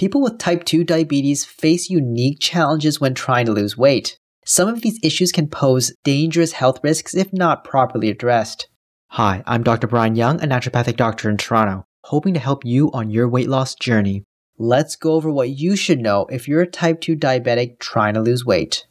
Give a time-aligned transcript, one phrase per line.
[0.00, 4.18] People with type 2 diabetes face unique challenges when trying to lose weight.
[4.46, 8.66] Some of these issues can pose dangerous health risks if not properly addressed.
[9.08, 9.86] Hi, I'm Dr.
[9.86, 13.74] Brian Young, a naturopathic doctor in Toronto, hoping to help you on your weight loss
[13.74, 14.24] journey.
[14.56, 18.22] Let's go over what you should know if you're a type 2 diabetic trying to
[18.22, 18.86] lose weight.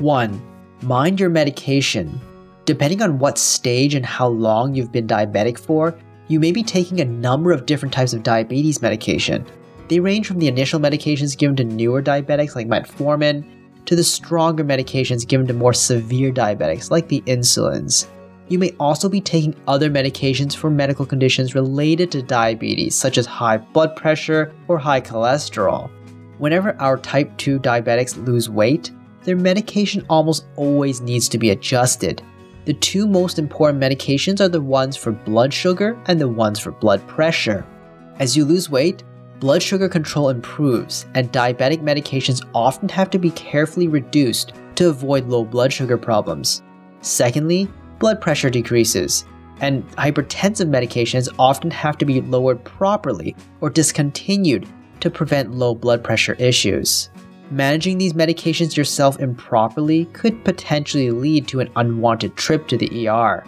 [0.00, 0.42] 1.
[0.82, 2.20] Mind your medication.
[2.68, 7.00] Depending on what stage and how long you've been diabetic for, you may be taking
[7.00, 9.46] a number of different types of diabetes medication.
[9.88, 13.42] They range from the initial medications given to newer diabetics like metformin
[13.86, 18.06] to the stronger medications given to more severe diabetics like the insulins.
[18.48, 23.24] You may also be taking other medications for medical conditions related to diabetes, such as
[23.24, 25.88] high blood pressure or high cholesterol.
[26.36, 28.90] Whenever our type 2 diabetics lose weight,
[29.22, 32.22] their medication almost always needs to be adjusted.
[32.68, 36.70] The two most important medications are the ones for blood sugar and the ones for
[36.70, 37.64] blood pressure.
[38.18, 39.04] As you lose weight,
[39.40, 45.28] blood sugar control improves, and diabetic medications often have to be carefully reduced to avoid
[45.28, 46.60] low blood sugar problems.
[47.00, 47.70] Secondly,
[48.00, 49.24] blood pressure decreases,
[49.62, 54.68] and hypertensive medications often have to be lowered properly or discontinued
[55.00, 57.08] to prevent low blood pressure issues.
[57.50, 63.42] Managing these medications yourself improperly could potentially lead to an unwanted trip to the ER.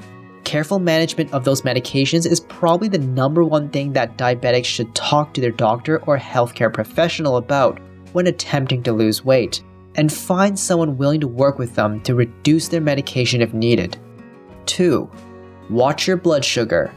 [0.45, 5.35] Careful management of those medications is probably the number one thing that diabetics should talk
[5.35, 7.79] to their doctor or healthcare professional about
[8.13, 9.63] when attempting to lose weight,
[9.97, 13.99] and find someone willing to work with them to reduce their medication if needed.
[14.67, 15.09] 2.
[15.69, 16.93] Watch your blood sugar.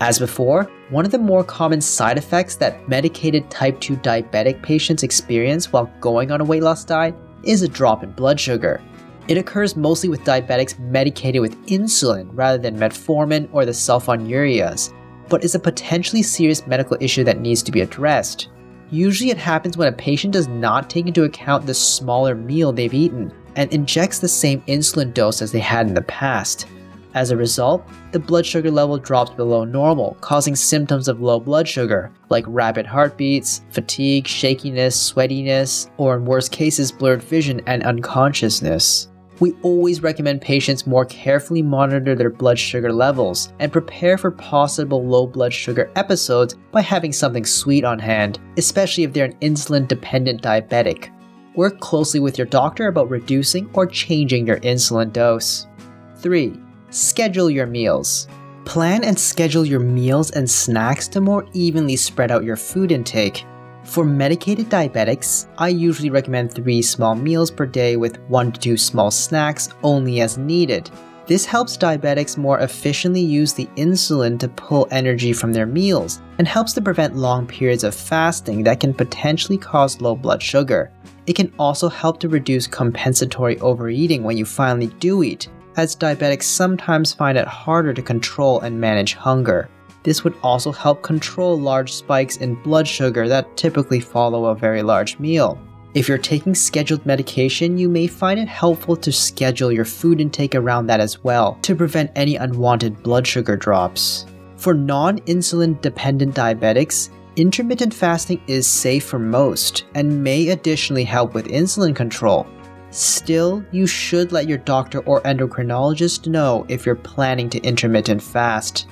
[0.00, 5.02] As before, one of the more common side effects that medicated type 2 diabetic patients
[5.02, 7.14] experience while going on a weight loss diet
[7.44, 8.82] is a drop in blood sugar.
[9.28, 14.92] It occurs mostly with diabetics medicated with insulin rather than metformin or the sulfonylureas,
[15.28, 18.48] but is a potentially serious medical issue that needs to be addressed.
[18.90, 22.92] Usually it happens when a patient does not take into account the smaller meal they've
[22.92, 26.66] eaten and injects the same insulin dose as they had in the past.
[27.14, 31.68] As a result, the blood sugar level drops below normal, causing symptoms of low blood
[31.68, 39.08] sugar, like rapid heartbeats, fatigue, shakiness, sweatiness, or in worst cases, blurred vision and unconsciousness.
[39.38, 45.04] We always recommend patients more carefully monitor their blood sugar levels and prepare for possible
[45.04, 49.86] low blood sugar episodes by having something sweet on hand, especially if they're an insulin
[49.86, 51.10] dependent diabetic.
[51.54, 55.68] Work closely with your doctor about reducing or changing your insulin dose.
[56.16, 56.63] 3.
[56.94, 58.28] Schedule your meals.
[58.64, 63.44] Plan and schedule your meals and snacks to more evenly spread out your food intake.
[63.82, 68.76] For medicated diabetics, I usually recommend 3 small meals per day with 1 to 2
[68.76, 70.88] small snacks only as needed.
[71.26, 76.46] This helps diabetics more efficiently use the insulin to pull energy from their meals and
[76.46, 80.92] helps to prevent long periods of fasting that can potentially cause low blood sugar.
[81.26, 86.44] It can also help to reduce compensatory overeating when you finally do eat, as diabetics
[86.44, 89.68] sometimes find it harder to control and manage hunger.
[90.02, 94.82] This would also help control large spikes in blood sugar that typically follow a very
[94.82, 95.58] large meal.
[95.94, 100.56] If you're taking scheduled medication, you may find it helpful to schedule your food intake
[100.56, 104.26] around that as well to prevent any unwanted blood sugar drops.
[104.56, 111.32] For non insulin dependent diabetics, intermittent fasting is safe for most and may additionally help
[111.32, 112.46] with insulin control,
[112.94, 118.86] Still, you should let your doctor or endocrinologist know if you're planning to intermittent fast.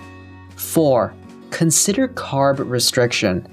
[0.56, 1.14] 4.
[1.50, 3.46] Consider carb restriction.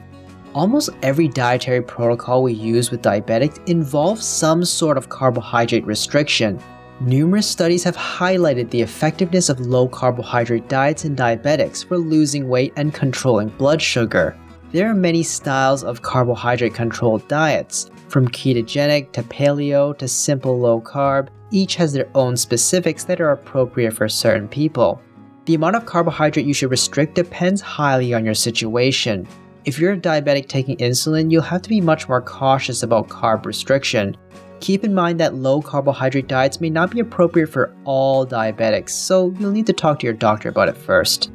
[0.56, 6.60] Almost every dietary protocol we use with diabetics involves some sort of carbohydrate restriction.
[7.00, 12.74] Numerous studies have highlighted the effectiveness of low carbohydrate diets in diabetics for losing weight
[12.76, 14.36] and controlling blood sugar.
[14.72, 20.82] There are many styles of carbohydrate controlled diets, from ketogenic to paleo to simple low
[20.82, 25.02] carb, each has their own specifics that are appropriate for certain people.
[25.46, 29.28] The amount of carbohydrate you should restrict depends highly on your situation.
[29.66, 33.46] If you're a diabetic taking insulin, you'll have to be much more cautious about carb
[33.46, 34.16] restriction.
[34.60, 39.34] Keep in mind that low carbohydrate diets may not be appropriate for all diabetics, so
[39.40, 41.32] you'll need to talk to your doctor about it first.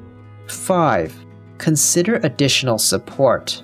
[0.46, 1.24] 5.
[1.58, 3.63] Consider additional support.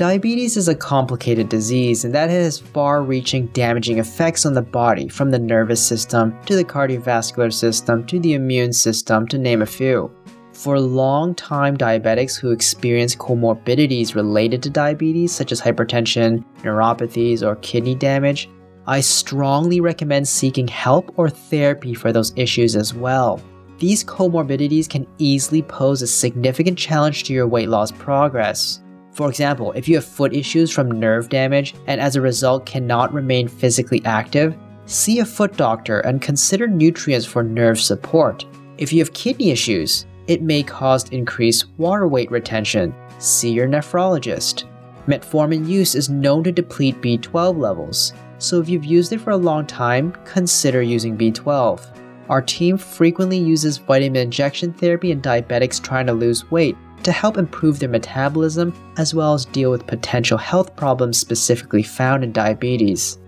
[0.00, 5.08] Diabetes is a complicated disease and that has far reaching damaging effects on the body,
[5.08, 9.66] from the nervous system to the cardiovascular system to the immune system, to name a
[9.66, 10.10] few.
[10.54, 17.94] For long-time diabetics who experience comorbidities related to diabetes, such as hypertension, neuropathies, or kidney
[17.94, 18.48] damage,
[18.86, 23.38] I strongly recommend seeking help or therapy for those issues as well.
[23.78, 28.80] these comorbidities can easily pose a significant challenge to your weight loss progress.
[29.12, 33.12] For example, if you have foot issues from nerve damage and as a result cannot
[33.12, 38.46] remain physically active, see a foot doctor and consider nutrients for nerve support.
[38.78, 42.94] If you have kidney issues, it may cause increased water weight retention.
[43.18, 44.64] See your nephrologist.
[45.06, 49.36] Metformin use is known to deplete B12 levels, so if you've used it for a
[49.36, 51.96] long time, consider using B12.
[52.30, 57.36] Our team frequently uses vitamin injection therapy in diabetics trying to lose weight to help
[57.36, 63.18] improve their metabolism as well as deal with potential health problems specifically found in diabetes.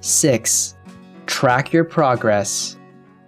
[0.00, 0.76] 6.
[1.24, 2.76] Track your progress.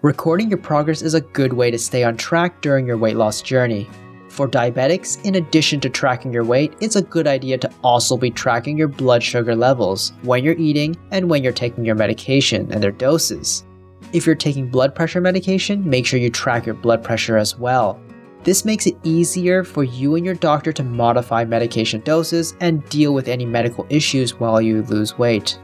[0.03, 3.41] Recording your progress is a good way to stay on track during your weight loss
[3.41, 3.89] journey.
[4.29, 8.31] For diabetics, in addition to tracking your weight, it's a good idea to also be
[8.31, 12.83] tracking your blood sugar levels when you're eating and when you're taking your medication and
[12.83, 13.65] their doses.
[14.13, 17.99] If you're taking blood pressure medication, make sure you track your blood pressure as well.
[18.45, 23.15] This makes it easier for you and your doctor to modify medication doses and deal
[23.15, 25.59] with any medical issues while you lose weight.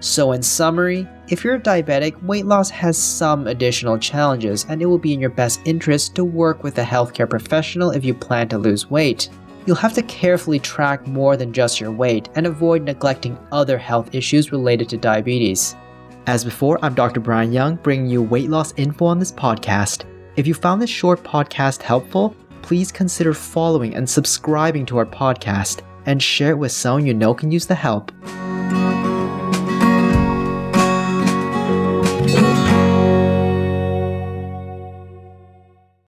[0.00, 4.86] So, in summary, if you're a diabetic, weight loss has some additional challenges, and it
[4.86, 8.48] will be in your best interest to work with a healthcare professional if you plan
[8.48, 9.30] to lose weight.
[9.66, 14.14] You'll have to carefully track more than just your weight and avoid neglecting other health
[14.14, 15.76] issues related to diabetes.
[16.26, 17.20] As before, I'm Dr.
[17.20, 20.04] Brian Young, bringing you weight loss info on this podcast.
[20.36, 25.82] If you found this short podcast helpful, please consider following and subscribing to our podcast
[26.06, 28.10] and share it with someone you know can use the help.